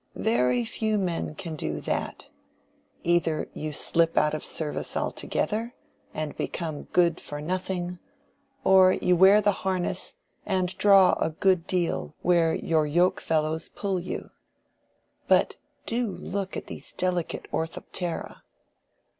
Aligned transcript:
Very 0.15 0.65
few 0.65 0.97
men 0.97 1.35
can 1.35 1.55
do 1.55 1.79
that. 1.79 2.27
Either 3.03 3.47
you 3.53 3.71
slip 3.71 4.17
out 4.17 4.33
of 4.33 4.43
service 4.43 4.97
altogether, 4.97 5.75
and 6.11 6.35
become 6.35 6.85
good 6.85 7.21
for 7.21 7.39
nothing, 7.39 7.99
or 8.63 8.93
you 8.93 9.15
wear 9.15 9.41
the 9.41 9.51
harness 9.51 10.15
and 10.43 10.75
draw 10.79 11.13
a 11.21 11.29
good 11.29 11.67
deal 11.67 12.15
where 12.23 12.55
your 12.55 12.87
yoke 12.87 13.21
fellows 13.21 13.69
pull 13.69 13.99
you. 13.99 14.31
But 15.27 15.57
do 15.85 16.07
look 16.09 16.57
at 16.57 16.65
these 16.65 16.91
delicate 16.93 17.47
orthoptera!" 17.53 18.41